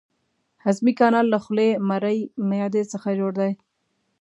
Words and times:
هضمي 0.63 0.93
کانال 0.99 1.25
له 1.33 1.39
خولې، 1.43 1.69
مرۍ، 1.89 2.19
معدې 2.49 2.83
څخه 2.93 3.09
جوړ 3.19 3.31
دی. 3.39 3.51